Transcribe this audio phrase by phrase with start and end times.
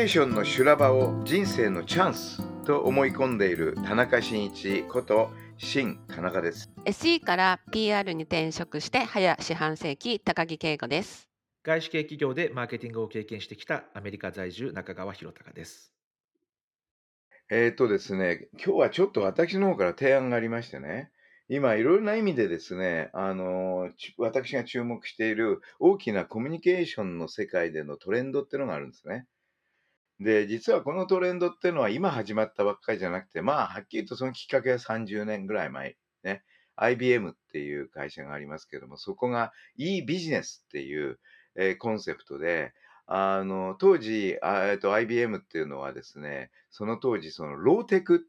[0.00, 6.70] コミュニケーションの修羅場を人生のチャンスと思い込んでいる田中真一こと新田中です。
[6.86, 11.28] SE から PR に転職して早四半世紀高木恵子です。
[11.62, 15.92] 外資系企業でマーケティングを経験してきたアメリカ在住中川博隆です
[17.50, 21.10] えーっとですね、今日はちょっと私の方から提案がありましてね、
[21.50, 29.26] 今いろいろな意味でですね、あのち私が注目している大きなコミュニケーションの世界でのトレンドっていうのがあるんですね。
[30.20, 36.44] で、実はこのトレンドっていうのは今始まったばっかりじゃなくて、まあ、はっきりとそのきっかけは30年ぐらい前、ね、
[36.76, 41.18] IBM っていう会社がありますけども、そこが e ビジネスっていう、
[41.56, 42.72] えーコンセプトで、
[43.06, 48.20] あの、当時、あえっと、IBM っていうのはですね、その当時、そのローテクっ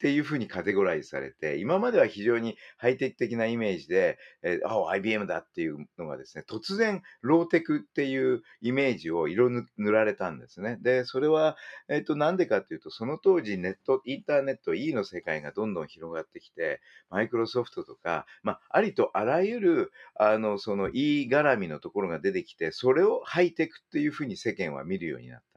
[0.00, 10.78] っていうふうにカテゴライズされて、今までは非常にハイテク的なイメージで、えーあ、IBM だっていうのがですね、突然ローテクっていうイメージを色塗られたんですね。
[10.80, 11.58] で、それは、
[11.90, 25.49] えっと、なんでかっていうと、その当時ネット、インターネット E の世界がどんどん広がってきて、マイクロソフトとか、まあ、ありとあらゆる、あの、その E 絡みのところが出てきて、それをハイテクっていうふうに世間は見るようになった。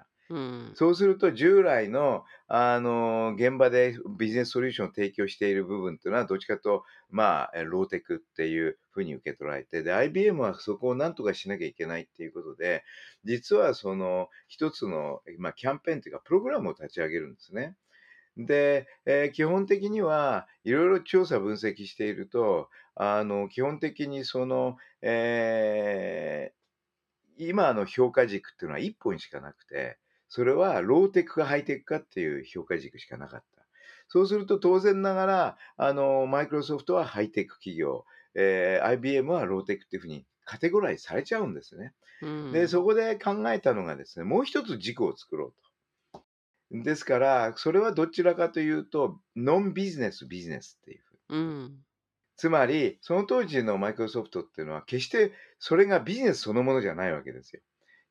[0.76, 12.84] そうすると従来の、あの現場でビジネスソリューションを提供している部分っていうのはどっちかと、まあ、ローテクっていうふうに受け取られてで IBM はそこをなんとかしなきゃいけないっていうことで
[13.24, 17.76] 実はその一つの、まあ、キャンペーンというかプログラムを立ち上げるんですね。
[18.38, 26.64] で、えー基本的にはいろいろ調査分析しているとあの基本的にその、えー
[27.38, 29.98] 今の評価軸っていうのは1本しかなくて
[30.34, 33.66] それはローテクかハイテクかっていう評価軸しかなかった。
[34.08, 41.94] そうすると当然ながら、あの、マイクロソフトはハイテク企業、えー IBM はローテクっていうふうにカテゴライズされちゃうんですね。
[42.24, 45.54] うんで、そこで考えたのがですね、もう一つ軸を作ろ
[46.12, 46.24] うと。
[46.84, 51.40] ですから、それはどちらかというと、ノンビジネスビジネスっていうふうに。
[51.42, 51.78] うん。
[52.38, 57.62] つまり、その当時のマイクロソフトっていうのは、決してそれがビジネスそのものじゃないわけですよ。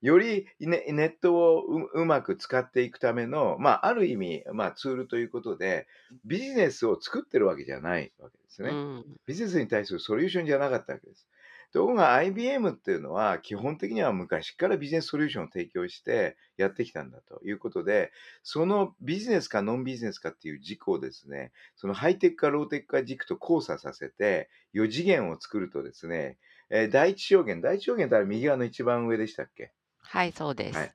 [0.03, 5.87] よりネネットをううまく使っていくための、まあ、ある意味、まあ、ツールということで、
[6.25, 8.71] ビジネスを作ってるわけじゃないわけですね。
[8.71, 9.05] うん。
[9.27, 11.29] ビジネスに対するソリューションじゃなかったわけです。
[11.73, 26.39] ところが IBM っていうのは基本的には昔からビジネスソリューションを提供してやってきたんだということで、そのビジネスかノンビジネスかっていう軸をですね、そのハイテクかローテクか軸と交差させて、4次元を作るとですね、
[26.69, 29.73] えー第一象限、第一象限ってあれ右側の一番上でしたっけ？
[30.03, 30.79] はい、そうです。
[30.79, 30.95] はい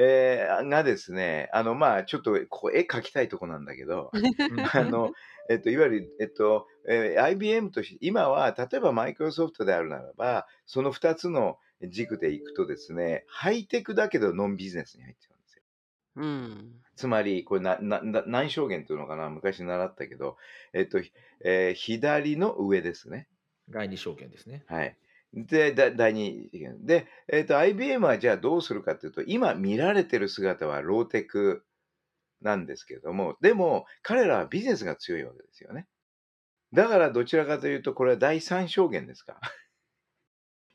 [0.00, 4.12] えーがですね、あの、まあ、ちょっと、ここ絵描きたいとこなんだけど、
[4.72, 5.12] あの、
[5.50, 15.62] えっと、いわゆる、えっと、えー IBM として、今は、例えばマイクロソフトであるならば、その2つの軸でいくとですね、ハイテクだけどノンビジネスに入っちゃうんですよ。
[16.16, 16.80] うん。
[16.94, 20.36] つまり、これな、な、な何証言というのかな昔習ったけど、
[20.72, 20.98] えっと、
[21.44, 23.28] えー左の上ですね。
[23.68, 24.96] 第二証券ですねはい。
[25.34, 31.64] で、だ第二次元で、えっと、IBM はじゃあどうするかというと、今見られてる姿はローテク
[32.42, 35.88] なんですけれども、でも彼らはビジネスが強いわけですよね。
[36.74, 39.40] だからどちらかというと、これは第三証言ですか？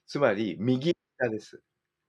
[0.08, 1.62] つまり、右下です。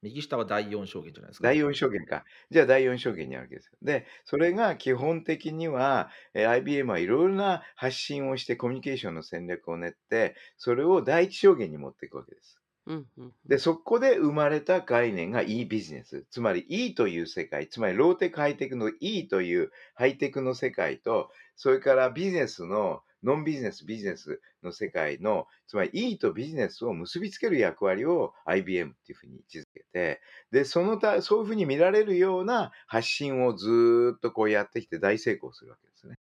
[0.04, 2.24] 右下は第四証券じゃないですか第4証言か。
[2.50, 3.72] じゃあ第4証言にあるわけですよ。
[3.82, 12.60] で、それが基本的には、えー IBM はいろいろな発信をしてコミュニケーションの戦略を練って、それを第一証言に持っていくわけです。
[12.86, 13.06] うん。
[13.16, 13.32] うん。
[13.46, 16.26] で、そこで生まれた概念が e ビジネス。
[16.30, 30.20] つまり e という世界、つまりローテクハイテクの e というハイテクの世界と、それからビジネスのノンビジネスビジネスの世界の、つまり e とビジネスを結びつける役割を IBM っていうふうに位置づけて、
[30.52, 36.18] で、そのた、そういうふうに見られるような発信をずーっとこうやってきて大成功するわけですね。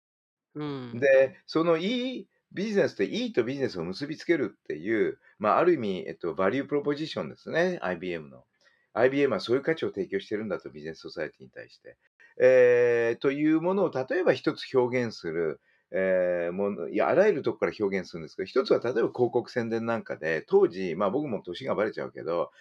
[0.56, 1.00] うん。
[1.00, 8.45] で、その E ビジネスと E とビジネスを結びつけるっていう、まあ、ある意味、えっと、バリュープロポジションですね、IBM の。
[8.94, 11.97] IBM はそういう価値を提供してるんだと、ビジネスソサエティに対して。
[12.39, 15.62] えーというものを例えば一つ表現する、
[15.92, 22.52] えーものいやあらゆるとこから表現するんですけど一つは例えば広告宣伝なんかで当時、まあ、僕も年がバレちゃうけど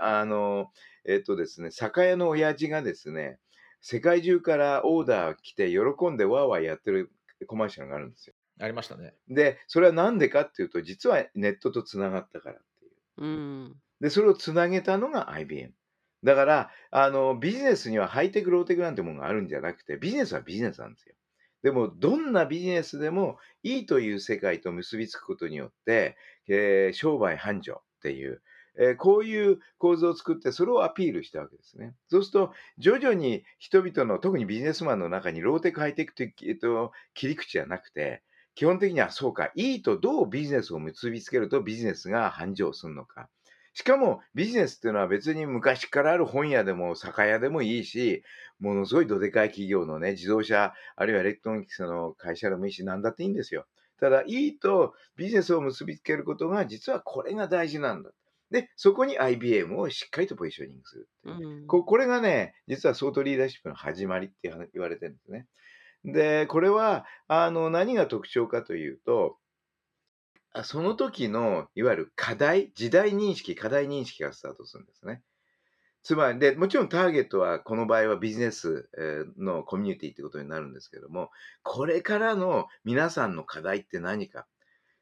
[0.00, 0.70] あの
[1.04, 3.38] えっとですね酒屋の親父がですね
[3.80, 7.12] 世界中からオーダー来て喜んでワーワーやってる
[7.46, 8.34] コマーシャルがあるんですよ。
[8.60, 9.14] ありましたね。
[9.28, 12.92] でそれは何でかっていうと実はネットとつながったからっていう。
[13.18, 13.76] うん。
[14.00, 15.72] で、それをつなげたのが IBM。
[16.24, 21.14] だから、あの、ビジネスにはハイテク、ローテクなんてものがあるんじゃなくて、ビジネスはビジネスなんですよ。
[21.64, 26.16] でも、どんなビジネスでもいいという世界と結びつくことによって、
[26.46, 28.42] えー商売繁盛っていう、
[28.78, 31.96] えーこういう構造を作って、それをアピールしたわけですね。
[32.08, 38.22] そうすると、徐々に人々の、特にビジネスマンの中に、ローテク、ハイテクという、えっと、切り口じゃなくて、
[38.54, 43.30] 基本的にはそうか、 e とどうビジネスを結びつけるとビジネスが繁盛するのか。
[43.74, 48.22] しかもビジネスっていうのは別に昔からある本屋でも酒屋でもいいし、
[48.60, 53.66] ものすごいどでかい企業のね、自動車、あるいはエレクトロニクスの会社でもいいし、何だっていいんですよ。
[53.98, 58.10] ただ、 e とビジネスを結びつけることが、実はこれが大事なんだ。
[58.50, 61.66] で、そこに IBM をしっかりとポジショニングするううん。
[61.66, 65.48] ここれがね、実はソートリーダーシップの始まりって話言われてるんですね。
[66.04, 69.43] で、これは、あの、何が特徴かというと、あ
[70.62, 75.22] その時の、いわゆる課題、時代認識、課題認識がスタートするんですね。
[76.04, 78.88] つまり、で、もちろんターゲットは、この場合はビジネス
[79.38, 81.30] のコミュニティってことになるんですけども、
[81.62, 84.46] これからの皆さんの課題って何か？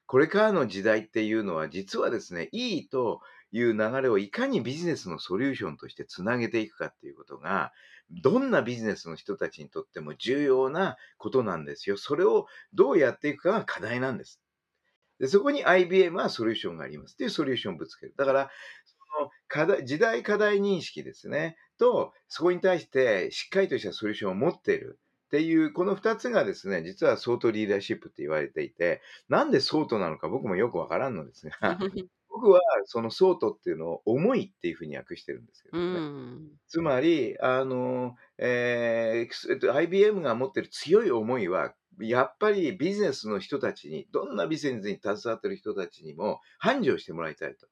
[0.06, 3.20] これからの時代っていうのは、実はですね、いいと
[3.50, 7.72] いう流れをいかにビジネスのソリューションとしてつなげていくかっていうことが、
[8.10, 11.96] どんなビジネスの人たちにとっても重要なことなんですよ。
[11.96, 14.41] それをどうやっていくかが課題なんです。
[15.18, 18.14] でそこに IBM はソリューションがありますっていうソリューションをぶつける。
[18.16, 18.50] だから、
[18.84, 21.56] その課題時代課題認識ですね。
[21.78, 24.98] と、そこに対してしっかりとしたソリューションを持っている。
[25.26, 29.00] っていう、この二つがですね、実はソートリーダーシップって言われていて、
[29.30, 31.78] なんでソートなのか僕もよくわからんのですが、
[32.28, 36.00] 僕はそのソートっていうのを重いっていうふうに訳してるんですけどうね。
[36.00, 36.48] ん。
[36.66, 47.66] つまり、あの、えーえっと IBM が持ってる強い思いは、やっぱりビジネスの人たちに、どんなビジネスに携わってる人たちにも繁盛してもらいたいと。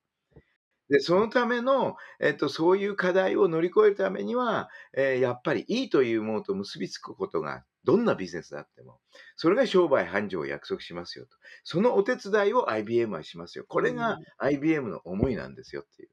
[0.89, 9.01] で、そのための、えっと、そういう課題を乗り越えるためには、えーやっぱりいいというものと結びつくことが、どんなビジネスであっても、
[9.37, 11.37] それが商売繁盛を約束しますよと。
[11.63, 13.65] そのお手伝いを IBM はしますよ。
[13.69, 16.11] これが IBM の思いなんですよっていう。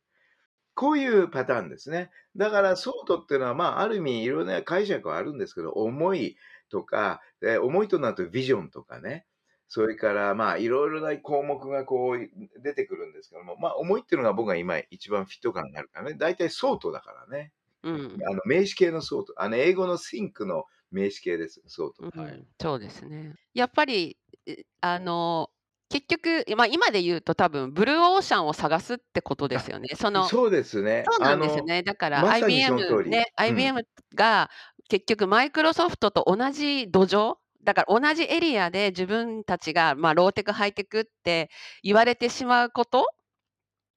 [0.75, 2.12] こういうパターンですね。
[2.36, 6.38] だから、ソートっていうのは、まあ、ある意味、いろんな解釈はあるんですけど、思い
[6.69, 9.25] とか、えー思いとなるとビジョンとかね、
[9.69, 17.51] それから、まあ、いろいろな項目がこう出てくるんですけども、まあ、思いっていうのが僕が今一番フィット感があるからね、大体ソートだからね。
[17.84, 18.18] うん。
[18.25, 19.34] あの名詞形のソート。
[19.38, 22.10] あの英語の think の名詞形です、ソート。
[22.16, 23.36] うんはいそうですね。
[23.54, 25.51] やっぱり、えあの、
[25.89, 29.89] 結局、まあ、今で言うと多分、ブルーオーシャンを探すってことですよね。
[29.95, 31.06] その、そうですね。
[31.10, 31.84] そうなんですよあね。
[31.84, 34.50] だから IBM りね、うん IBM が
[34.89, 41.50] 結局マイクロソフトと同じ土壌、だから同じエリアで自分たちが、まあ、ローテク、ハイテクって
[41.84, 43.07] 言われてしまうこと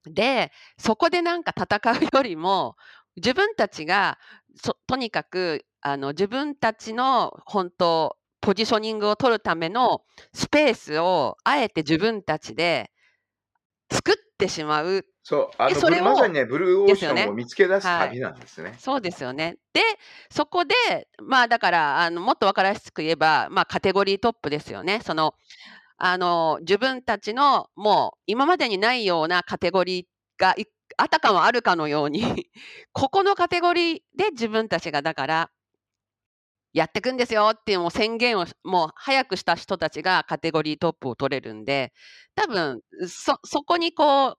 [0.04, 2.76] で、そこでなんか戦うよりも、
[3.16, 4.18] 自分たちが
[4.54, 10.02] そとにかくあの自分たちの本当、ポジショニングを取るための
[10.32, 12.90] スペースをあえて自分たちで
[13.90, 18.74] 作ってしまうそう、あのそれをまさにね、ブルーオーシャンを見つけ出すはい旅なんですね。
[18.78, 19.58] そうですよね。
[19.74, 19.82] で、
[20.30, 20.74] そこで、
[21.22, 25.00] まあだから、あのもっと分からやすく言えば、まあカテゴリートップですよね。
[25.04, 25.34] その、
[25.98, 30.06] あの、自分たちのもう今までにないようなカテゴリー
[30.38, 30.64] がい
[30.96, 32.20] あたかもあるかのように、
[32.92, 35.50] ここのカテゴリーで自分たちがだから、
[36.72, 41.92] やっていくんですよっていうもう宣言をもう早くした人たちがカテゴリートップを取れるんで、
[42.34, 44.34] 多分そ、そこにこう、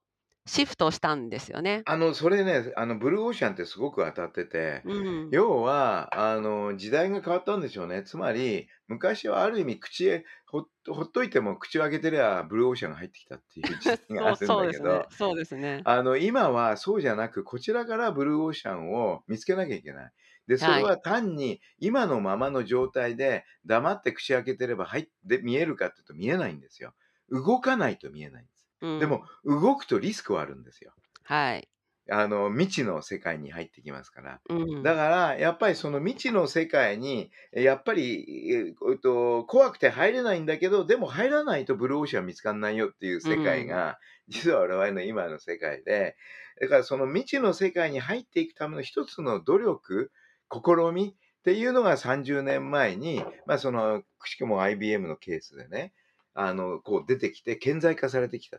[0.46, 1.82] シフトしたんですよね。
[1.86, 4.92] あの、それね、あの、ブルーオーシャンってすごく当たってて、う
[5.26, 5.30] ん。
[5.30, 8.02] 要は、あの、時代が変わったんでしょうね。
[8.02, 15.80] つまり、昔はある意味、口へ、ほっほっといても口を開けてりゃ、ブルーオーシャンが入ってきたっていう時代があるんだけど、 そうですね。
[15.84, 20.12] あの、今はそうじゃなく、こちらからブルーオーシャンを見つけなきゃいけない。
[20.46, 26.94] で、それは単に今のままの状態で黙って口開けてれば入って見えるかっていうと見えないんですよ。
[27.30, 28.66] 動かないと見えないんです。
[28.82, 30.92] うんでも、動くとリスクはあるんですよ。
[31.22, 31.68] はい。
[32.10, 34.40] あの、未知の世界に入ってきますから。
[34.48, 46.16] うん、だから、やっぱりその未知の世界に、えやっぱり、ええっと、怖くて入れないんだけど、でも入らないとブルーオーシャン見つかんないよっていう世界が、 実は我々の今の世界で、
[46.60, 50.10] だからその未知の世界に入っていくための一つの努力、
[50.52, 55.92] 試み、っていうのが30年前に、まあ、そのくしくも IBM のケースでね
[56.34, 58.58] あのこう出てきて顕在化されてきた。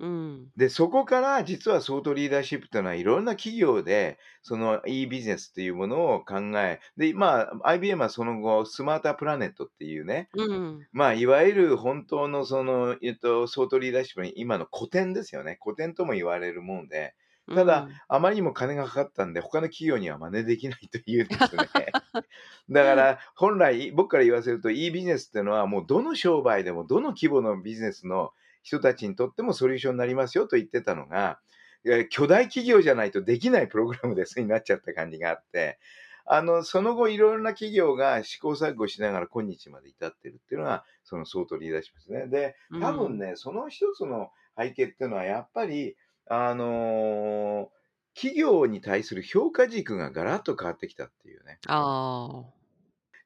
[0.00, 0.48] うん。
[0.56, 10.86] でそこから実はソートリーダーシップというのはいろんな企業でその e ビジネスっていうものを考えでまあ IBM はその後スマータープラネットっていうねうん。
[10.92, 17.14] まあいわゆる本当のその、えっと、ソートリーダーシップの今の古典ですよね古典とも言われるもんで
[17.52, 21.68] ただあまりにも金がかかったんで、他の企業には真似できないというですね。
[22.70, 28.32] だから、本来、僕から言わせると、いいビジネスっていうのは、もうどの商売でも、どの規模のビジネスの
[28.62, 31.38] 人たちにとってもソリューションになりますよと言ってたのが、
[31.84, 35.78] え巨大企業じゃないとできないプログラムですになっちゃった感じがあって、
[36.26, 42.26] あの、その後いろいろな企業が試行錯誤しながら今日まで至ってるっていうのが、そのソートリーダーシップですね。
[42.28, 45.96] で、多分ね、その一つの背景っていうのは、やっぱり、
[46.28, 47.74] あのー
[48.16, 51.58] 企業に対する評価軸がガラッと変わってきたっていうね。
[51.66, 52.44] ああ。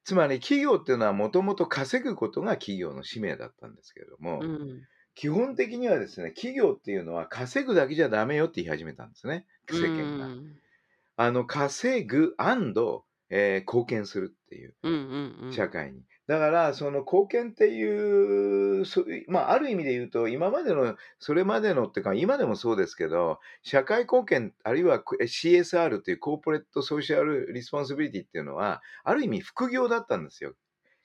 [0.02, 4.82] つまり企業っていうのはもともと稼ぐことが企業の使命だったんですけれども、うん。
[5.14, 10.26] 基本的にはですね、企業っていうのは稼ぐだけじゃダメよって言い始めたんですね、世間が。
[10.28, 10.56] うん
[11.20, 12.34] あの、稼ぐ
[13.28, 14.74] えー貢献するっていう。
[15.52, 16.02] 社会に。
[16.28, 30.54] だから、その貢献っていう、そまあ、ある意味で言うと、今までの、それまでのっていうか、今でもそうですけど、社会貢献、あるいはえ CSR という corporate social responsibility っていうのは、ある意味副業だったんですよ。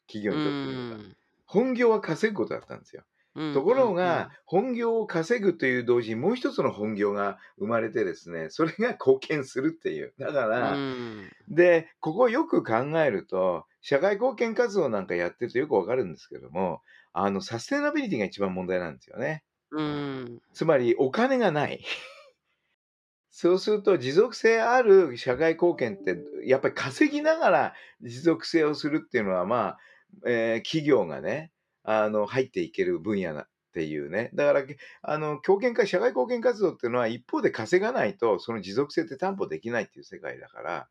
[0.08, 1.00] 企業にとってみれば。
[1.46, 3.04] 本業は稼ぐことだったんですよ。
[3.36, 10.14] うんところが、本業を稼ぐという同時にもう一つの本業が生まれてですね、それが貢献するっていう。
[10.20, 19.44] だかうんら、うんで、ここよく考えると、社会貢献活動なんかやってるとよくわかるんですけども、あの、サステナビリティが一番問題なんですよね。
[19.72, 21.84] うんつまり、お金がない。
[23.30, 29.80] そうすると、持続性ある社会貢献って、やっぱり稼ぎながら持続性をするっていうのは、まあ、
[30.28, 31.52] えー企業がね、
[31.84, 34.30] あの、入っていける分野なっていうね。
[34.34, 34.66] だから、
[35.02, 40.90] あの、貢献化、社会貢献活動っていうのは、一方で稼がないと、その持続性って担保できないっていう世界だから、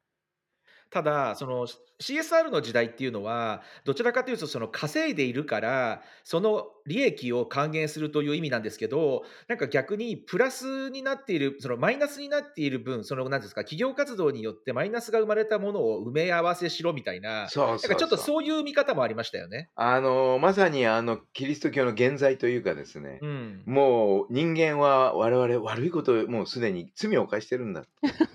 [0.92, 19.70] ただその CSR の時代っていうのはどちらかというとその稼いでいるからその利益を還元するという意味なんですけどなんか逆にプラスになっているそのマイナスになっている分その何ですか企業活動によってマイナスが生まれたものを埋め合わせしろみたいなそうそうなんかちょっとそういう見方もありましたよね。
[19.74, 27.84] あのまさにあのキリスト教の現在というかですね、うん、もう人間は我々悪いことをもうすでに罪を犯してるんだ。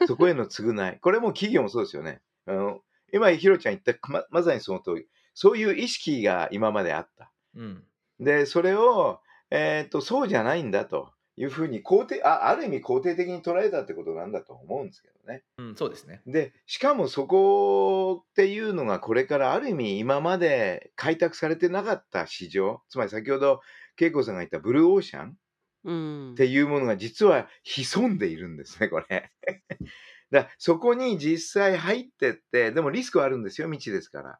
[0.07, 0.99] そこへの償い。
[0.99, 2.21] これも企業もそうですよね。
[2.45, 2.79] あの
[3.13, 5.07] 今、ひろちゃん言ったままさにその通り。
[5.33, 7.31] そういう意識が今まであった。
[7.55, 7.83] うん
[8.19, 15.43] で、それを、えっとそうじゃないんだというふうに肯定あ、ある意味肯定的に捉えたってことなんだと思うんですけどね。
[15.59, 16.21] うん、そうですね。
[16.25, 23.61] で、しかもそこっていうのがこれからある意味今まで開拓されてなかった市場、つまり先ほど
[23.99, 25.37] 恵子さんが言ったブルーオーシャン
[25.83, 29.31] うんっていうものが実は潜んでいるんですね、これ。
[30.31, 34.39] だからそこに実際入ってって、でもリスクはあるんですよ、未知ですから。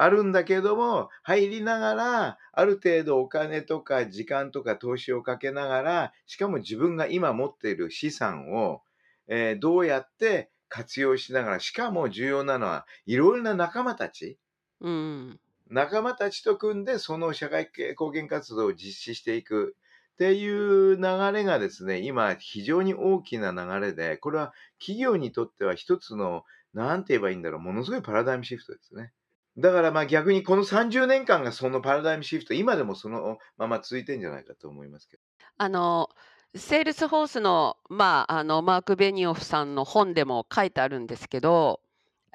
[0.00, 8.82] あるんだけども、入りながら、ある程度お金とか時間とか投資をかけながら、しかも自分が今持っている資産を、
[9.26, 14.38] えーどうやって活用しながら、しかも重要なのは、いろいろな仲間たち、
[14.80, 15.40] うん。
[15.68, 19.76] 仲間たちと組んでその社会貢献活動を実施していく。
[20.14, 21.02] っていう流
[21.32, 29.12] れがですね、今非常に大きな流れで、これは企業にとっては一つの、なんて言えばいいんだろう、ものすごいパラダイムシフトですね。
[29.58, 35.22] だからまあ逆にこの30年間がそのパラダイムシフト、今でもそのまま続いてんじゃないかと思いますけど。
[35.58, 36.10] あの
[36.54, 41.80] セールスフォースの,、まあ、あのマーク・ベニオフさんの本でも書いてあるんですけど、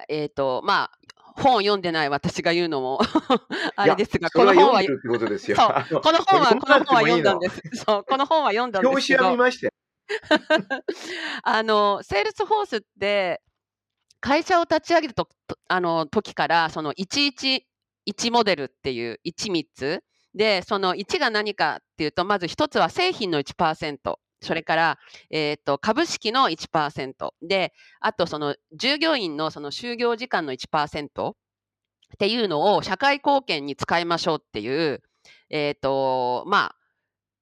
[0.07, 2.99] えーとまあ、本を読んでない私が言うのも
[3.75, 5.57] あれですが、この本は読んでるですよ。
[5.57, 7.61] この本は読この本は読んだんです。
[7.73, 9.73] そうこの本は読んだんですけど表紙は見、ましたよ。
[11.43, 13.41] あのセールスフォースって
[14.23, 17.61] 会社を立ち上げるととあの時からその111
[18.31, 20.03] モデルっていう13つ。
[20.33, 24.97] でその1が何かっていうとまず1つは製品の1%それから、
[25.29, 31.35] えー、と株式の1%であとその従業員のその就業時間の1%っ
[32.17, 35.03] ていうのを社会貢献に使いましょうっていう、
[35.51, 36.75] えーとまあ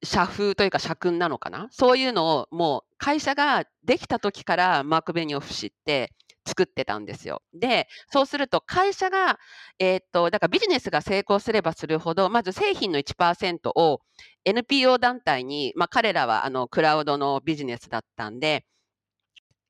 [0.03, 1.67] 社風というか社訓なのかな。
[1.71, 6.11] そういうのをもう会社ができた時からマーク・ベニオフ氏って
[6.45, 7.41] 作ってたんですよ。
[7.53, 9.39] でそうすると会社が、
[9.79, 14.01] えーっとだからビジネスが成功すればするほどまず製品の1%を
[14.45, 18.65] NPO 団体に、まあ、彼らはあのクラウドのビジネスだったんで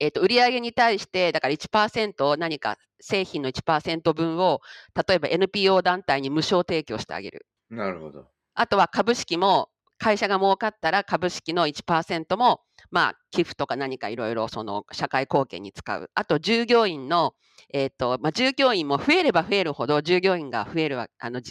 [0.01, 4.59] えっと、売上に対して、だから1%何か製品の1%分を、
[5.07, 7.45] 例えば NPO 団体に無償提供してあげる。
[7.69, 8.25] なるほど。
[8.55, 9.69] あとは株式も、
[10.01, 16.10] 会社が儲かったら株式の1%も、まあ、寄付とか何かいろいろその社会貢献に使う。
[16.15, 17.36] あと、従業員の、
[17.72, 21.41] えっ、と、まあ、従業員も増えれば増えるほど、従業員が増える、あの、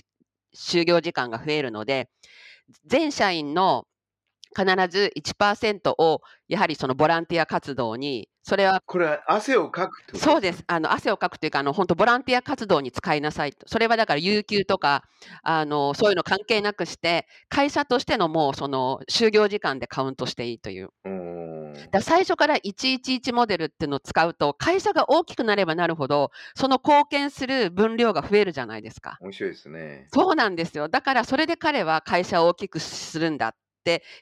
[0.53, 2.11] 就業時間が増えるので、
[2.87, 3.87] 全社員の
[4.57, 10.65] 必ず1%をやはりそのボランティア活動に、それはこれは汗をかくそうです。
[10.67, 13.69] あの汗をかくというか、あの本当ボランティア活動に使いなさいと。
[13.69, 15.05] それはだから有給とか、
[15.43, 20.91] あのそういうの関係なくして、会社としてのもうその就業時間でカウントしていいという。
[21.93, 29.19] だ最初から111モデルっていうのを使うと、会社が大きくなればなるほど、その貢献する分量が増えるじゃないですか。
[29.21, 30.09] 面白いですね。
[30.13, 30.89] そうなんですよ。
[30.89, 33.55] だからそれで彼は会社を大きくするんだ、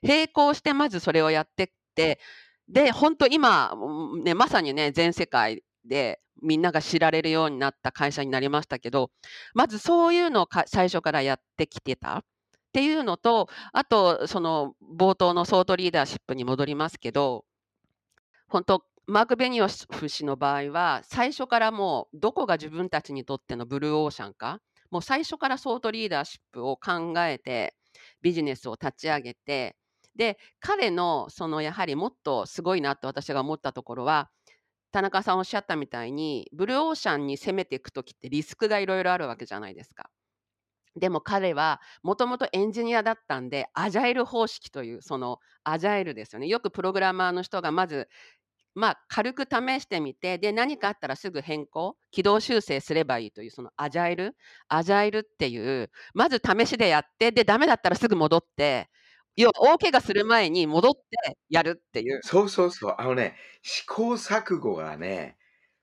[0.03, 2.21] 並行してまずそれをやってって、
[2.69, 3.75] で、本当今、
[4.23, 9.11] ね、まさにね、全世界でみんなが知られるようになった会社になりましたけど、
[9.55, 12.25] まずそういうのを最初からやってきてたっ
[12.73, 17.45] ていうのと、あと、その冒頭のソートリーダーシップに戻りますけど、
[18.49, 24.61] 本当、マーク・ベニオフ氏の場合は、最初からもうどこが自分たちにとってのブルーオーシャンか、
[24.91, 27.75] もう最初からソートリーダーシップを考えて、
[28.21, 29.77] ビジネスを立ち上げて、
[30.19, 34.31] で、彼のそのやはりもっとすごいなと私が思ったところは、
[34.93, 40.11] 田中さんおっしゃったみたいに、ブルーオーシャンに攻めていくときってリスクがいろいろあるわけじゃないですか。
[40.97, 46.49] でも彼はもともとエンジニアだったんで、アジャイル方式という、そのアジャイルですよね。
[46.49, 48.09] よくプログラマーの人がまず
[48.79, 54.37] まあ、軽く試してみて、で、何かあったらすぐ変更、軌道修正すればいいという、そのアジャイル、
[54.69, 58.89] アジャイルっていう、まず試しでやって、で、ダメだったらすぐ戻って、
[59.39, 62.21] 要は大怪我する前に戻ってやるっていう。
[62.25, 62.95] そうそうそう。
[62.99, 65.37] あのね、試行錯誤がね、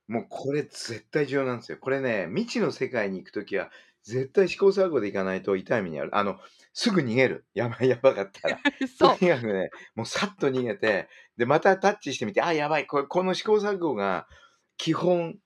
[0.09, 1.77] もうこれ絶対重要なんですよ。
[1.79, 3.71] これね、未知の世界に行くときは、
[4.03, 6.15] 絶対試行錯誤でいかないと痛い目にある。
[6.15, 6.38] あの、
[6.74, 7.45] すぐ逃げる。
[7.53, 8.59] やばい、やばかったら。
[9.00, 11.07] そとにかくね、もうさっと逃げて、
[11.38, 14.27] で、またタッチしてみて、あ、やばい、これこの試行錯誤が
[14.75, 15.39] 基本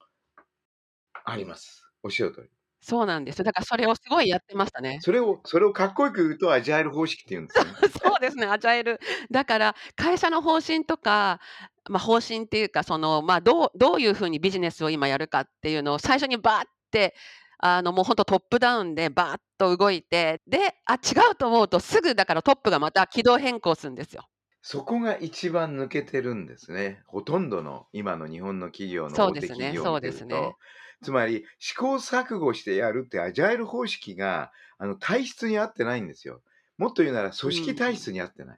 [1.25, 1.85] あります。
[2.01, 2.58] おっしゃる通り。
[2.89, 3.45] そうなんですよ。
[3.45, 4.97] だからそれをすごいやってましたね。
[5.01, 7.71] それをそれをかっこよく言うと、アジャイル方式って言うんですよね。
[8.03, 8.99] そうですね、アジャイル。
[9.29, 11.39] だから会社の方針とか、
[11.87, 17.13] まあ、方針っていうか、その、まあ、どうどういう風にビジネスを今やるかっていうのを最初にバーって
[17.59, 24.23] あの、もうほんとトップダウンでバーッと動いて、で、あ、違うと思うとすぐだからトップがまた軌道変更するんですよ。
[24.61, 27.01] そこが一番抜けてるんですね。
[27.05, 30.19] ほとんどの今の日本の企業のそう大手ですね、企業そうを見てると。
[30.19, 30.55] ですね。
[31.01, 36.41] つまり試行錯誤してやるってアジャイル方式があの体質に合ってないんですよ。
[36.77, 38.57] もっと言うなら組織体質に合ってない。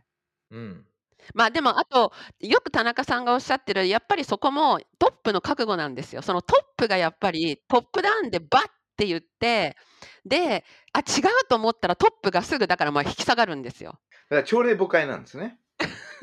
[0.51, 0.85] うん。
[1.33, 6.21] まあ、でもあと、よく田中さんがおっしゃってる、やっぱりそこもトップの覚悟なんですよ。
[6.21, 9.77] そのトップがやっぱりトップダウンでバッって言って、
[10.25, 13.99] で、あ、違うと思ったらトップがすぐだからまあ引き下がるんですよ。
[14.29, 15.57] だから朝令暮改なんですね。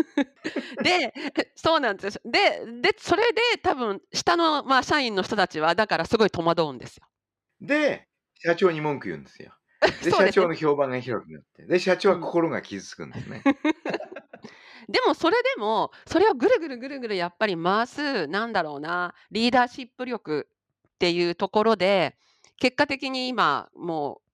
[0.83, 1.13] で、
[1.55, 2.21] そうなんです。
[2.25, 7.07] で、で、それで多分下のまあ社員の人たちはだからすごい戸惑うんですよ。
[7.61, 9.55] で、社長に文句言うんですよ。
[10.03, 13.43] で、社長の評判が広くなって、で、社長は心が傷つくんですね。
[14.89, 20.49] でもそれでも、それをぐるぐるぐるぐるやっぱり回す、なんだろうな、リーダーシップ力
[20.89, 22.17] っていうところで、
[22.59, 24.28] 結果的に今、もう、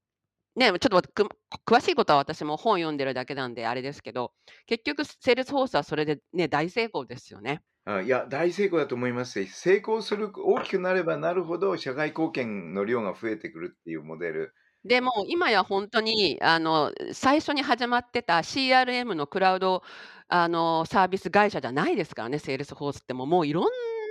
[0.57, 1.29] ね、ちょっとく
[1.67, 4.33] 詳しいことは私も本読んでるだけなんであれですけど、
[4.67, 7.62] 結局セールスフォースはそれでね、大成功ですよね。
[7.87, 14.55] あいや、大成功だと思いますし、成功する、大きくなればなるほど、社会貢献の量が増えてくるっていうモデル。
[14.85, 19.83] でも今や本当にあの最初に始まってた CRM のクラウド
[20.29, 23.64] あのサービス会社じゃないですからね、セールスフォースってもういろん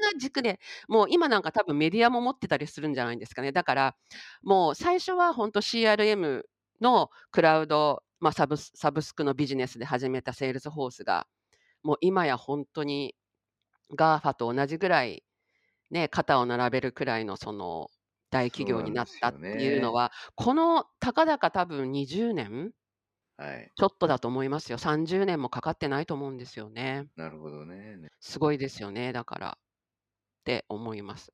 [0.03, 3.51] な軸で、もう今なんか多分メディアも持ってたりするんじゃないんですかね。
[3.51, 3.95] だから、
[4.43, 6.43] もう最初は本当 CRM
[6.81, 11.27] のクラウド、まあ、サブサブスクのビジネスで始めたセールスフォースが、
[11.83, 13.15] もう今や本当に
[13.95, 15.23] GAFA と同じぐらい、
[15.91, 17.89] ね、肩を並べるくらいのその
[18.31, 22.73] 大企業になったっていうのは、このたかだか多分20年
[23.37, 23.73] はい。
[23.75, 24.77] ちょっとだと思いますよ。
[24.79, 27.07] 30年もかかってないと思うんですよね。
[27.15, 28.09] なるほどね。
[28.19, 29.57] すごいですよね、だから。
[30.43, 31.31] って思います。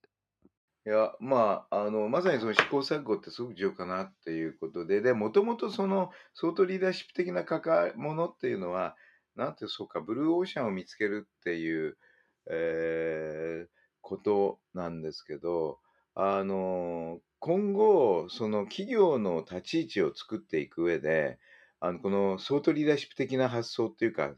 [0.86, 8.95] いや、まあ、あの、まさにその試行錯誤ってすごく重要かなっていうことで、で、もともとその、相当リーダーシップ的な関わものっていうのは、
[9.36, 11.98] なんてそうか、ブルーオーシャンを見つけるっていう、
[12.52, 13.67] えー、
[14.02, 15.80] ことなんですけど、
[16.13, 21.39] あの、今後、その企業の立ち位置を作っていく上で、
[21.80, 24.34] あの、この相当リーダーシップ的な発想っていうか、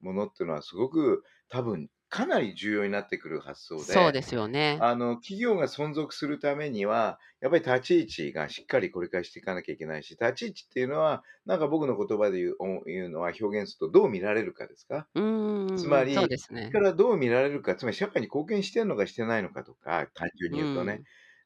[0.00, 4.86] ものっていうのはすごく多分かなり重要になってくる発想で、そうですよね。
[4.86, 15.08] あの、企業が存続するためには、やっぱり立ち位置がしっかりこれからしていかなきゃいけないし、立ち位置っていうのは、なんか僕の言葉で言うお言うのは表現するとどう見られるかですか？
[15.14, 16.76] うんつまうん、そうり、ですね。
[16.76, 21.02] からどう見られるか、つまり社会に貢献してるのかしてないのかとか、単純うに言うとね。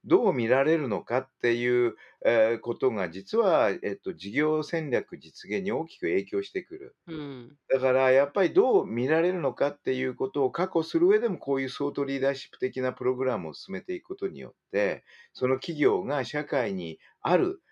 [0.09, 0.11] ん。
[0.11, 6.97] どう見られるのかっていう、え、ことが実は、えっと、事業戦略実現に大きく影響してくる。
[7.07, 7.59] うん。
[7.73, 17.63] だからやっぱりどう見られるのかっていうことを確保する上でも、こういうソートリーダーシップ的なプログラムを進めていくことによって、その企業が社会にある、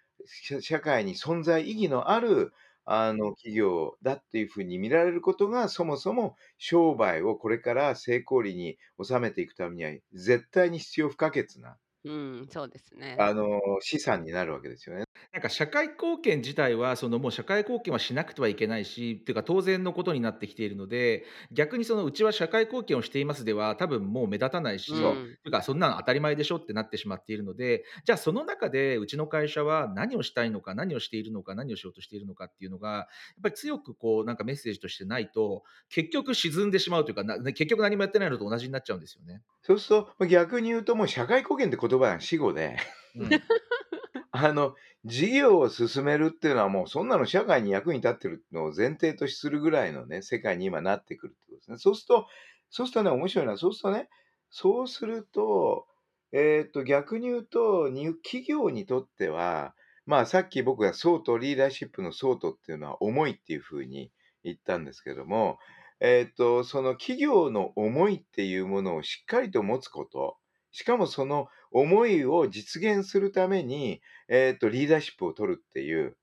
[0.60, 2.52] 社会に存在意義のある、
[2.84, 12.12] あの、企業だっていう風に見られることが、そもそも商売をこれから成功裏に収めていくためには、絶対に必要不可欠なう
[12.42, 13.24] ん、そうですね。
[13.26, 15.04] あの、資産になるわけですよね。
[15.32, 25.14] なんか社会貢献自体は、その、もう社会貢献はしなくてはいけないし、っていうか当然のことになってきているので、逆にそのうちは社会貢献をしていますでは、多分もう目立たないし、うそう。
[25.32, 25.36] ん。
[25.42, 33.06] ていうかそんなの当たり前でしょってなってしまっているので、じゃあその中でうちの会社は何をしたいのか、何をしているのか、何をしようとしているのかっていうのが、やっ
[33.42, 39.42] ぱり強くこうなんかメッセージとしてないと、結局沈んでしまうというか、な結局何もやってないのと同じになっちゃうんですよね。
[39.62, 42.76] そうすると、ま、逆に言うともう社会貢献って言葉が死語で、
[43.16, 43.30] うん。
[44.30, 51.78] あの、事業を進めるっていうのはもうそんなの社会に役に立ってるのを前提とするぐらいのね、世界に今なってくるってことですね。
[51.78, 52.26] そうすると
[52.70, 54.08] そうするとね、面白いのは、そうするとね、
[54.50, 55.86] そうすると、
[56.32, 59.76] えっと、逆に言うと、に企業にとっては、
[60.06, 64.10] まあ、さっき僕がソートリーダーシップのソートっていうのは思いっていう風に
[64.42, 65.58] 言ったんですけども、
[66.00, 70.36] えっと、その企業の思いっていうものをしっかりと持つこと、
[70.72, 76.16] しかもその思いを実現するために、えっと、リーダーシップを取るっていう、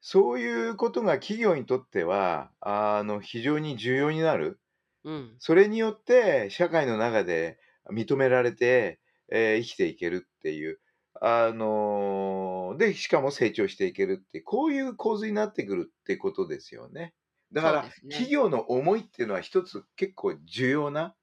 [0.00, 4.60] そういうことが企業にとっては、あの、非常に重要になる。
[5.04, 5.40] うん。
[5.40, 7.58] それによって社会の中で
[7.90, 10.80] 認められて、え、生きていけるっていう、
[11.20, 17.14] あの、で、しかも成長していけるって、こういう構図になってくるってことですよね。
[17.52, 18.32] だから、そうです企ね。
[18.32, 21.16] 業の思いっていうのは一つ結構重要な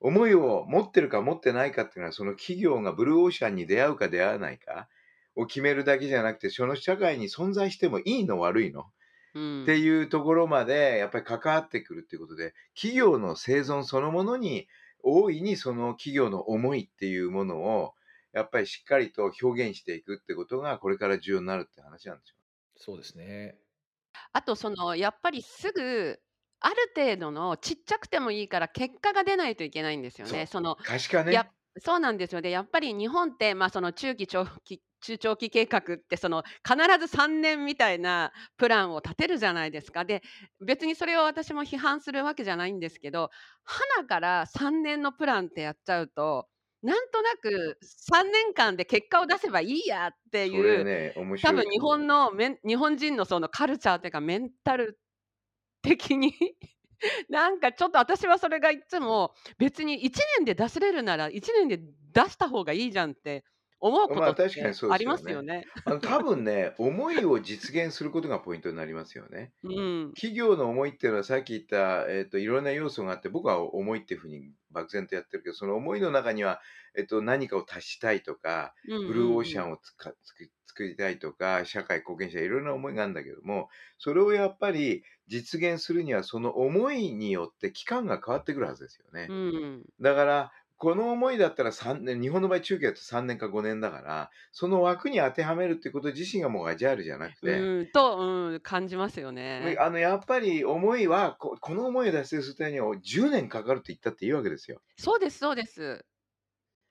[0.00, 4.88] 思いを持ってるか持ってないかっていうのは、その企業がブルーオーシャンに出会うか出会わないか
[5.36, 8.98] を決めるだけじゃなくて、その社会に存在してもいいの悪いのって
[9.34, 9.78] うん。
[9.78, 14.68] いうところまでやっぱり関わってくるっていうことで、企業の生存そのものに、
[15.02, 17.94] 大いにその企業の思いっていうものを、
[18.32, 22.36] やっぱりしっかりと表現していくってことが、これから重要になるって話なんですよ。
[22.76, 23.60] そうですね。
[24.32, 26.20] あとそのやっぱりすぐ、
[26.60, 30.28] ある程度のちっちゃくてもいいから結果が出ないといけないんですよ。
[30.28, 30.46] ね。
[30.46, 31.50] その、可視化やね。
[31.78, 32.40] そうなんですよ。
[32.42, 40.04] で、やっぱり日本って、ま、その中期長期 中長期計画ってその必ず3年みたいなプランを立てるじゃないですか。
[40.04, 40.22] で、
[40.60, 43.30] 別にそれを私も批判するわけじゃないんですけど、
[43.64, 46.48] 齟から3年のプランってやっちゃうと、
[46.82, 51.52] なんとなく3年間で結果を出せばいいやってそいう、れね、面多。
[51.54, 52.30] 分日本の
[52.66, 55.00] 日本人のそのカルチャーっていうかメンタル
[55.82, 56.34] 的に
[57.28, 61.78] なんかちょっと私はそれがいつも、別に1年で出せれるなら1年で
[62.12, 63.44] 出した方がいいじゃんって
[63.80, 65.06] 思うこまあ、とっ確かにてありそうですよね。
[65.06, 65.70] ますよね。
[65.84, 69.52] あの、多分ね、思いを実現することがポイントになりますよね。
[69.62, 70.12] うん。
[70.14, 76.60] 企業の思いっていうのはさっき言った、えっと、いろんな要素があって、僕は思いっていう風に漠然とやってるけど、その思いの中には、
[76.96, 79.28] えっと、何かを足したいとか、うんブルー。
[79.32, 89.26] オーシャンをつかつく作りたいとか、社会貢献者いろんな思いがあるんだけども、それをやっぱり実現するには、その思いによって期間が変わってくるはずですよね。
[89.28, 89.84] うん。
[90.00, 99.76] だから、この思いだったら3年日本の場合中期だと3年か5年だから、その枠に当てはめるってこと自身がもうアジャールじゃなくてうん、と、うん、感じますよね、ね。
[99.78, 104.80] あの、やっぱり思いは、ここの思いを達成するためには10年かかるって言ったっていいわけですよ。
[104.96, 106.02] そうですそうです。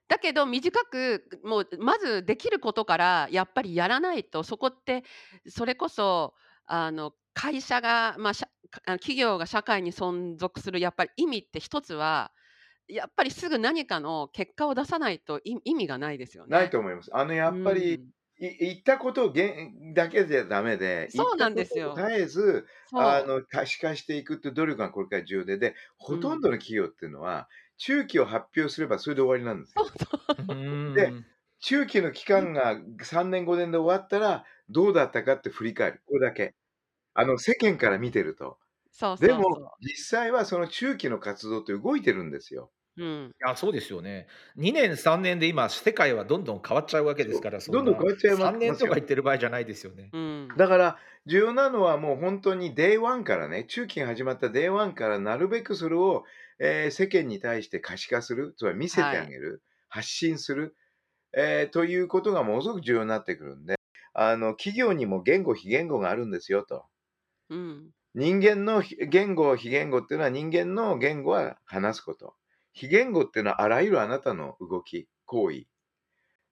[0.08, 5.04] だけど短く、もうまずできることからやっぱりやらないと、そこって
[5.48, 6.36] それこそ
[6.68, 8.34] あの会社が、ま、
[8.86, 12.32] あの企業が社会に存続するやっぱり意味って一つは、
[12.90, 16.58] やっぱりすぐ何かの結果を出さないとい意味がないですよね。
[16.58, 17.16] ないと思います。
[17.16, 18.10] あの、やっぱり、うん。
[18.42, 22.06] い言ったことをげんだけじゃダメで、言そうったこなんですよ。
[22.08, 23.18] 絶えず、そう。
[23.18, 25.76] あの、可視化していくって努力がこれから重要で、で、
[26.08, 26.42] うほとんん。
[26.42, 29.84] どの企業っていうのは、中期を発表すればそれで終わりなんですそよ。
[29.84, 30.06] うそ
[30.48, 30.54] う。
[30.56, 30.56] う
[30.94, 31.16] で。
[31.62, 36.02] 中期の期間が3年5年で終わったら、どうだったかって振り返る。
[36.08, 36.56] これだけ。
[37.16, 38.60] あの、世間から見てると。
[38.92, 42.72] そうでも、そうそ実際はその中期の活動って動いてるんですよ。
[43.00, 43.04] う。
[43.04, 43.36] うん。
[43.42, 44.28] いや、そうですよね。
[44.56, 47.60] 2年、3年で今世界はどんどん変わっちゃうわけですそから。
[47.68, 48.88] どんどん変わっちゃいま3年ますよ。
[48.88, 50.14] とか言ってる場合じゃないですよね。
[50.14, 50.48] うん。
[50.56, 56.26] だから、重要なのはもうほんとに Day 1からね、中期が始まった Day 1からなるべくそれを、
[56.60, 60.76] えー世間に対して可視化する、つまり見せてあげる、発信する、
[61.34, 63.76] えーということがものすごく重要になってくるんで、
[64.14, 66.86] あの企業にも言語、非言語があるんですよと。
[67.50, 67.94] うん。
[68.14, 72.36] 人間の非言語、非言語っていうのは人間の言語は話すこと。
[72.80, 75.66] 非言語っていうのはあらゆるあなたの動き、行為。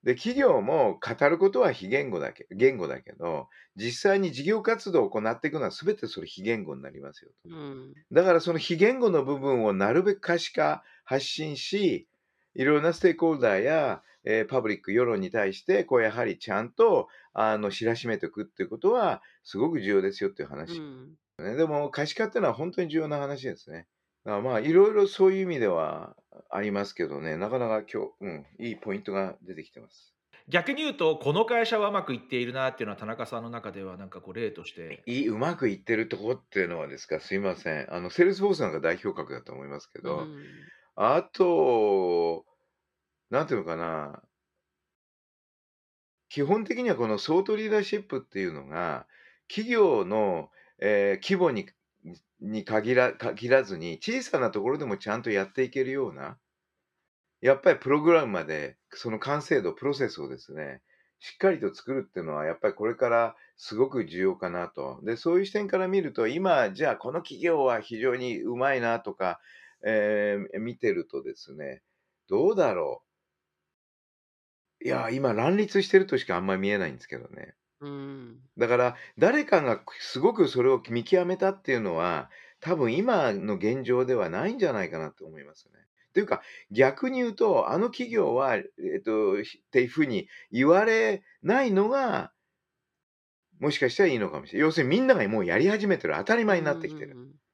[0.03, 7.49] で、企業も語ることは非言語だけ、言語だけど、実際に事業活動を行っていくのは全てそれ非言語になりますよと。
[7.49, 7.93] うん。
[8.11, 12.09] だからその非言語の部分をなるべく可視化、発信し、
[12.55, 20.79] いろんなステークホルダーや、えーパブリック、世論に対して、こうやはりちゃんとあの知らしめていくっていうことは、すごく重要ですよっていうう話。
[20.79, 21.15] ん。
[21.39, 23.87] ね、でも可視化っていうのは本当に重要な話ですね。
[24.27, 26.13] だからまあいろいろそういう意味では
[26.49, 30.13] ありますけどね、なかなか今日、うん、いいポイントが出てきてます。
[30.49, 35.03] 逆に言うと、この会社はうまくいっているなっていうのは、田中さんの中では、なんかこう、例として。
[35.05, 37.93] いいうまくいってるとこっていうのはですか、すいません。
[37.93, 40.37] あの、セールスフォースなんか代表格だと思いますけうど、ん。
[40.95, 42.45] あと、
[43.29, 44.23] なんていうのかな、
[46.29, 49.05] 基本的にはこのソートリーダーシップっていうのが、
[49.49, 51.67] 企業の、えー規模に
[52.39, 56.39] に限ら限らずに、小さなところでもちゃんとやっていけるような、
[57.41, 60.82] やっぱりプログラムまで、その完成度、プロセスをですね、
[61.20, 65.00] しっかりと作るっていうのは、やっぱりこれからすごく重要かなと。
[65.04, 69.39] で、そういう視点から見ると、今、じゃあこの企業は非常にうまいなとか、
[69.86, 71.84] えー見てるとですね、
[72.28, 73.04] どうだろ
[74.82, 74.86] う。
[74.86, 77.56] いや、今乱立してるとしかあんまり見えないんですけどね。
[77.79, 78.39] うん。
[78.57, 85.73] だから、誰かがすごくそれを見極めたっていうのは、多分今の現状ではないんじゃないかなと思いますね。
[86.13, 88.63] というか、逆に言うと、あの企業は、え
[88.99, 92.31] っと、っていうふうに言われないのが、
[93.59, 94.67] もしかしたらいいのかもしれない。
[94.67, 97.15] 要するにみんながもうやり始めてる、当たり前になってきてる。
[97.15, 97.46] うんだから、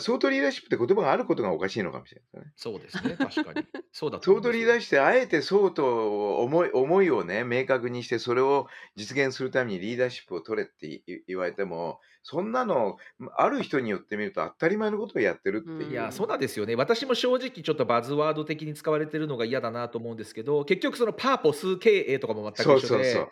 [0.00, 2.52] ソートリーダーシップって言葉があることがおかしいのかもしれないですね。
[2.56, 3.66] そうですね、確かに。
[3.92, 12.98] そうだとソー思いますよトリーダーして、あえてそうと思い思いをね、明確にして、それを実現するためにリーダーシップを取れってい言われても、そんなの、
[13.36, 15.86] ある人によってみると当たり前のことをやってるっていう。
[15.86, 16.76] うんいや、そうなんですよね。
[16.76, 23.30] 私も正直ちょっとバズワード的に使われてるのが嫌だなと思うんですけど、結局そのパーポス経営とかも全そうく一緒で、そうそう。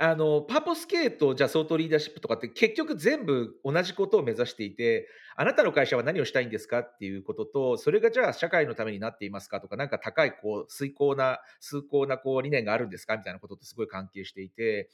[0.00, 14.88] あの、パーポス経営とじゃあ相当リーダーシップとかって結局全部同じことを目指していて、あなたの会社は何をしたいんですかっていうことと、それがじゃあ社会のためになっていますかとか、なんか高いこう崇高な、崇高なこう理念があるんですかみたいなこととすごい関係していて、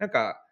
[0.00, 0.44] なんか、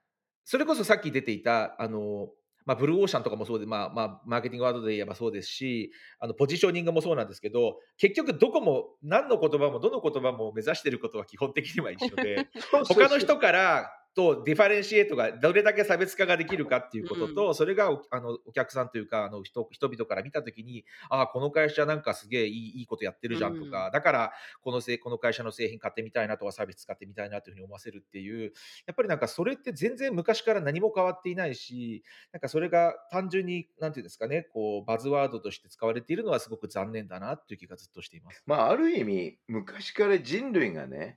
[0.45, 2.29] それこそさっき出ていた、あの、
[2.67, 12.49] まあ、ブルーオーシャンとかもそうで、まあ、まあ、マーケティングワードで言えばそうですし、あの、ポジショニングもそうなんですけど、結局どこも、何の言葉もどの言葉も目指していることは基本的には一緒で、
[12.89, 28.53] 他の人からと differentiate がどれだけ差別化ができるかっていうことと、それがおあのお客さんというかあの人人々から見たときにああこの会社なんかすげえいいいいことやってるじゃんとか、だからこのせこの会社の製品買ってみたいなとかサービス使ってみたいなというふうに思わせるっていう
[28.87, 32.03] やっぱりなんかそれって全然昔から何も変わっていないし
[32.33, 38.43] なんかそれが単純になんていうんですかねこうバズワードとして使われているのはすごく残念だなっていう気がずっとしています。
[38.47, 41.17] まあ、ある意味、昔から人類がね、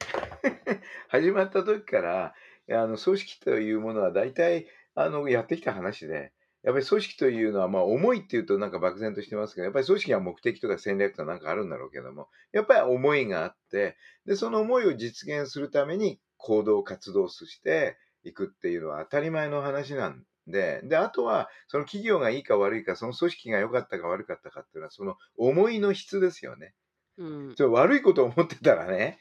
[1.09, 2.33] 始まった時から、
[2.71, 26.73] あの組織というものは大体あのやってきた話で、やっぱり組織というのは、まあ、思いっていうとなんか漠然としてますけど、やっぱり組織は目的とか戦略とかなんかあるんだろうけども、やっぱり思いがあって、で、その思いを実現するために行動、活動していくっていうのは当たり前の話なんで、で、あとは、その企業がいいか悪いか、その組織が良かったか悪かったかっていうのは、その思いの質ですよね。
[27.17, 29.19] うん悪いことを思ってたらね、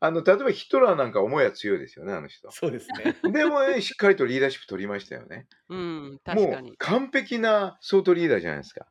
[0.00, 2.50] あの、例えばヒトラーなんか思いは強いですよね、あの人。
[2.52, 3.16] そうですね。
[3.32, 5.48] でもね、しっかりとリーダーシップ取りましたよね。
[5.68, 6.76] うん、確かもうに。
[6.78, 8.86] 完璧なソートリーダーじゃないですか。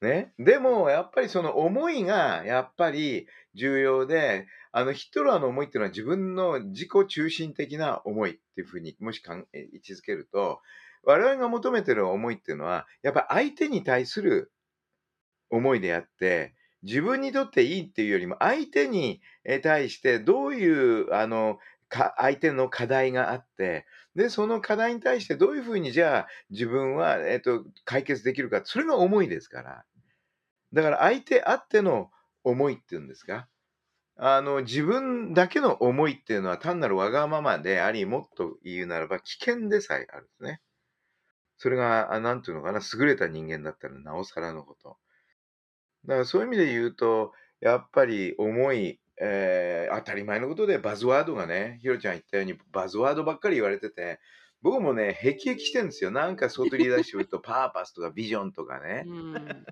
[0.00, 0.32] ね？
[0.38, 10.60] でも、やっぱりその思いがやっぱり重要で、あのヒトラーの思いっていうのは自分の自己中心的な思いっていうふうにもしかんえ位置づけると、
[11.04, 14.52] 我々が求めてる思いっていうのは、やっぱ相手に対する
[15.50, 16.54] 思いであって、
[16.84, 19.20] 自分にとっていいっていうよりも、相手に
[19.62, 29.84] 対してどういう、あの、か相手の課題があって、で、その課題に対してどういうふうにじゃあ自分は、えっと、解決できるか、それが思いですから。
[30.72, 32.10] だから相手あっての
[32.42, 33.48] 思いっていうんですか。
[34.16, 40.60] あの、自分だけの思いっていうのは単なるわがままであり、もっと言うならば危険でさえあるんですね。
[41.58, 44.98] それが、あなんていうのかな、優れた人間だったらなおさらのこと。
[46.06, 54.18] だからそういう意味で言うと、やっぱり思い、えー当たり前のことでバズワードがね、ひろちゃん言ったようにバズワードばっかり言われてて、
[54.60, 56.10] 僕もね、辟易してるんですよ。
[56.10, 59.10] なんかソートリーダーシップと パーパスとかビジョンとかねう。
[59.10, 59.66] ん、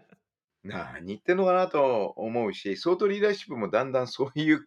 [0.64, 4.64] 何言ってんのかなと思うし、相当リーダーシップもだんだんそういう、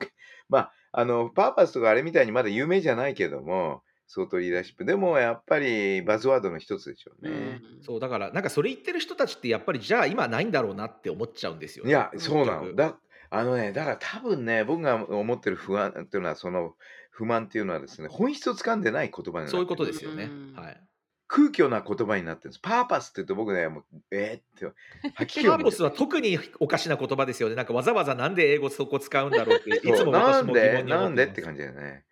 [0.49, 4.85] まあ、あの、パーパスとかあれみたいにまだ有名じゃないけども、相当リーダーシップ。
[4.85, 7.37] でもやっぱりバズワードの一つでしょううね。
[7.37, 7.61] ん。
[7.81, 12.19] そう、だから、なんかそれ言ってる人たちってやっぱり、じゃあ今ないんだろうなって思っちゃうんですよね、いや、うん。
[12.19, 12.75] そうなの。
[12.75, 12.97] だ
[13.31, 16.75] あのね、だから多分ね、僕が思ってる不安っていうのは、その
[17.09, 19.85] 不満っていうのはですね、本質を掴んでない言葉にそういうこと。
[19.85, 20.25] ですよね。
[20.25, 20.53] うん。
[20.55, 20.81] はい。
[21.27, 22.59] 空虚な言葉になってるんです。
[22.61, 24.77] パーパスって言うと僕ね、もう、えーって
[25.15, 27.55] 吐き気パーポスは特におかしな言葉ですよね。
[27.55, 31.25] なんかわざわざなんで英語そこ使うんだろうって、いつもなん私も疑で問に思なんってます。
[31.25, 31.25] で？
[31.25, 32.05] って感じだよね。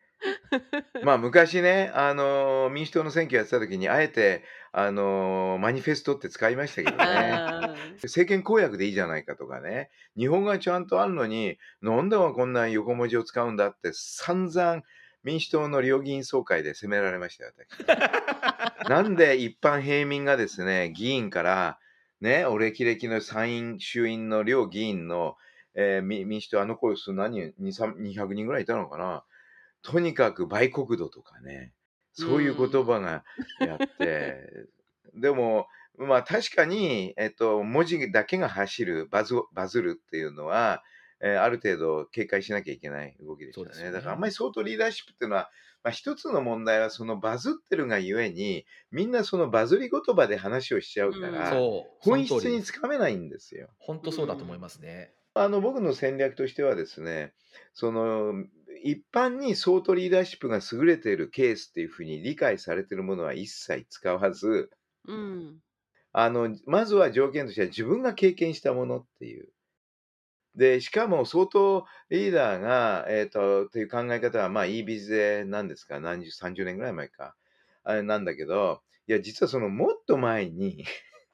[1.04, 7.34] まあ昔ね、あの、民主党の選挙やってた時に、あえて、あの、マニフェストって使いましたけどね。
[8.04, 9.90] 政権公約でいいじゃないかとかね。
[10.18, 14.82] 日本がちゃんとあるのに、なんでこんな横文字を使うんだって散々
[15.24, 18.90] 民主党の両議員総会で責められましたよ、私。
[18.90, 21.80] なんで一般平民がですね、議員から、
[22.20, 25.38] ね、お歴々の参院、衆院の両議員の、
[25.76, 29.24] えーみ民主党、あの頃数何人、2、3 200人ぐらいいたのかな。
[29.84, 31.74] とにかく売国度とかね、
[32.18, 32.86] うそういう言ん。
[32.86, 33.26] 葉が
[33.60, 34.68] やって、
[35.14, 35.68] でも、
[35.98, 40.84] まあ確かに、えっと、文字だけが走る、バズ、バズるっていうのは、
[41.22, 43.64] えーある程度警戒しなきゃいけない動きでしたね。
[43.64, 44.30] そうですよだからあんまね。
[44.30, 45.50] り相当リーダーシップっていうのは、
[45.84, 51.46] まあ一つの問題はそのバズってるがゆえに、みんなそのバズり言葉で話をしちゃうかうん。
[51.46, 52.64] ら、そう、その本質に。
[52.64, 53.70] つかめないんですよ。
[53.78, 54.60] ほんうとそうだと思いん。
[54.60, 55.16] ますね。
[55.36, 57.34] あの、僕の戦略としてはですね、
[57.74, 58.34] その、
[58.84, 64.70] 一般に相当リーダーシップが優れているケースっていうふうに理解されているものは一切使わず、
[65.08, 65.60] うん。
[66.12, 69.50] あの、まずは条件としては自分が経験したものっていう。
[70.56, 77.36] で、しかも相当リーダーが、えっと、っていう考え方は、まあ、いいビズで何ですか、何十、30年ぐらい前か。
[77.84, 80.86] あれなんだけど、いや、実はそのもっと前に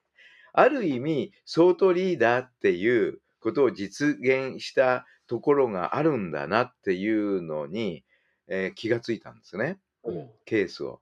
[0.53, 8.03] ある意味、相当リーダーっていうことを実現したところがあるんだなっていうのに、
[8.47, 9.79] えー気がついたんですね。
[10.03, 10.29] うん。
[10.45, 11.01] ケースを。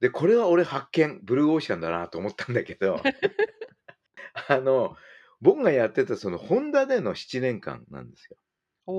[0.00, 3.00] で、これは俺発見、ブルーオーシャンだなと思ったんだけど、
[4.48, 4.96] あの、
[5.40, 8.36] 僕がやってたそのホンダでの7年間なんですよ。
[8.86, 8.94] お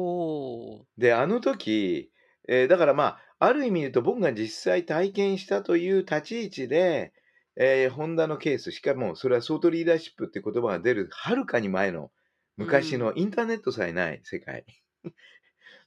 [0.81, 0.87] お。
[0.97, 2.11] で、あの時、
[2.47, 7.13] えーだからまあ、ある意味言うと僕が実際体験したという立ち位置で、
[7.55, 12.09] えーホンダのケース、しかもそれはソートリーダーシップって言葉が出るはるかに前のうん。
[12.57, 14.65] 昔のインターネットさえない世界。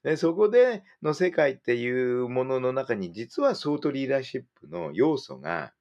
[0.02, 5.74] でそこでの世界っていうものの中に実はソートリーダーシップの要素が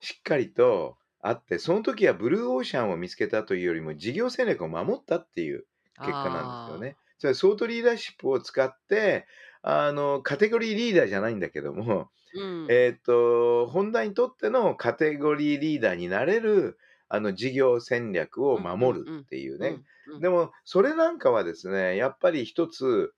[0.00, 5.66] しっかりとあって、その時はブルーオーシャンを見つけたというよりも事業戦略を守ったっていう
[6.00, 6.98] 結果なんですよあね。
[7.18, 9.26] それはソートリーダーシップを使って、
[9.62, 12.40] あの、カテゴリーリーダーじゃないんだけども、あ。
[12.40, 12.74] うん。
[12.74, 16.78] えっと、ホンダにとってのカテゴリーリーダーになれる、
[17.14, 19.12] あの、事業戦略を守る。
[19.26, 19.82] っていうね。
[20.20, 23.14] でも、それなんかはですね、やっぱり一つ、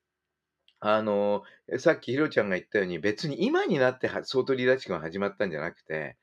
[0.80, 1.42] あの、
[1.78, 6.16] さっきひろちゃんが言ったように、別に今になってはソートリーダーシップが始まったんじゃなくて、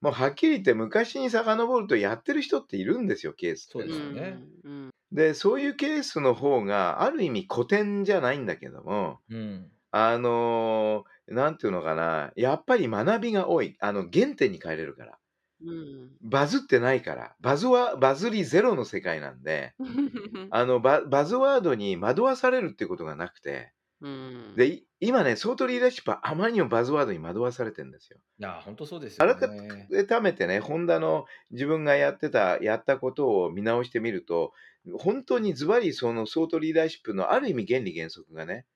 [0.00, 4.00] もうはっきり言って昔に遡るとやってる人っているんですよ、ケースっそうてのは。
[4.00, 4.44] ですよね。
[4.64, 4.84] うん。
[4.86, 4.90] うん。
[5.12, 9.70] で、そういうケースの方が、ある意味古典じゃないんだけども、うん。
[9.92, 13.76] あの、なんていうのかな、やっぱり学びが多い。
[13.80, 15.18] あの、原点に帰れるから。
[15.62, 16.10] うん。
[16.22, 17.34] バズってないから。
[17.40, 19.74] バズは、バズりゼロの世界なんで、
[20.50, 24.54] あの、ババズワードに惑わされるってことがなくて、うん。
[24.56, 28.18] で、い今ね、相当リーダーシップはあまりにもバズワードに惑わされてるんですよ。
[28.38, 29.86] いや、ほんとそうですよね。
[30.08, 34.52] 改めてね、ホンダの自分がやってた、やったことを見直してみると、
[34.98, 38.66] 本当にズバリその相当リーダーシップのある意味原理原則がね、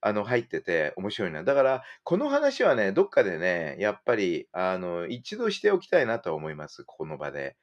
[0.00, 1.42] あの、入ってて面白いな。
[1.44, 7.56] だから、この話はね、どっかでね、やっぱり、あの、一度しておきたいなと思います、ここの場で。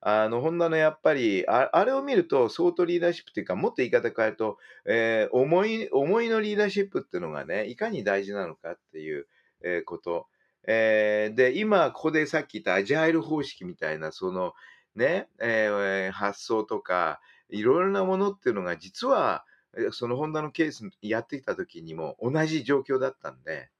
[0.00, 9.26] あの、ホンダのやっぱり、ああれを見ると、相当リーダーシップっていうか、もっと言い方変えると、えー思い、思いのリーダーシップっていうのがね、いかに大事なのかっていう、
[9.62, 10.28] えーこと。
[10.66, 14.52] えーで、今、ここでさっき言ったアジャイル方式みたいな、その、
[14.94, 19.46] ね、えー発想とか、いろいろなものっていうのが、実は、
[19.92, 23.70] そのホンダのケースやってきた時にも同じ状況だったんで、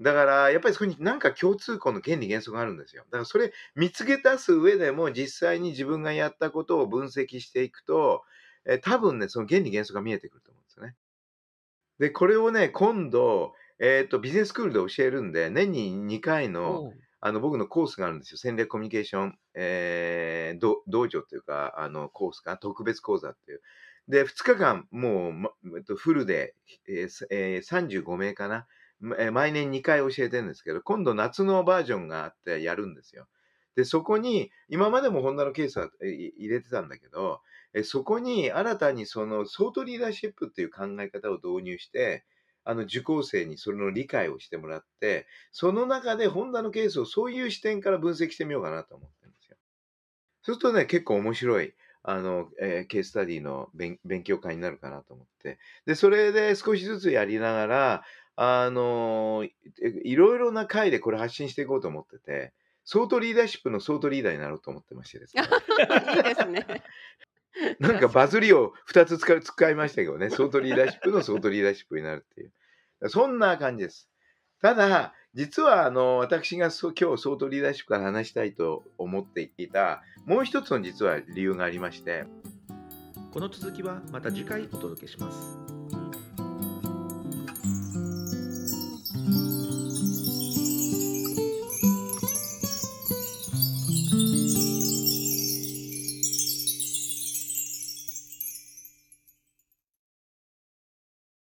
[0.00, 3.02] だから、やっぱりそこになんか共通項の原理原則があるんですよ。
[3.10, 8.22] だからそれ見つけ出す上でも実際に自分がやったことを分析していくと、
[8.64, 10.94] えー多分ね、その原理原則が見えてくると思うんですよね。
[11.98, 18.38] で、これをね、今度、えっ、と、ビジネススクールで教えるんで、年に2回の、あの、僕のコースがあるんですよ。
[18.38, 23.62] 戦略コミュニケーション、えー、ど道場っていうか、あの、コースか、特別講座っていう。
[24.08, 26.54] で、2日間、もう、フルで、
[26.88, 28.66] えー35名かな。
[29.00, 33.28] 毎年2回教えてるんですけど、今度夏のバージョンがあってやるんですよ。
[33.76, 37.40] で、そこに、今までもホンダのケースは入れてたんだけど、
[37.84, 42.24] そこに新たにそのソートリーダーシップっていう考え方を導入して、
[42.64, 49.56] あの受講生にそれの理解をしてもらって、その中でホンダのケースをそういう視点から分析してみようかなと思ってるんですよ。
[50.42, 51.74] そうするとね、結構面白い、
[52.10, 55.58] あの、えーケーススタディの勉勉強会になるかなと思って。
[55.84, 58.04] で、それで少しずつやりながら、
[58.34, 59.52] あのい
[60.04, 62.54] いろいろな回でこれ発信していこうと思ってて、
[62.84, 65.42] ソートリーダーシップのソートリーダーになろうと思ってましてですね。
[66.16, 66.66] いいですね。
[67.78, 72.52] なんかバズりを2つ使い使いましたけどね、ソートリーダーシップのソートリーダーシップになるっていう。
[73.10, 74.08] そんな感じです。
[74.60, 82.24] ただ、実はあの私がそう今日相当リーダーシップから話したいと思っていた、もう一つの実は理由がありまして、
[83.32, 85.77] この続きはまた次回お届けします。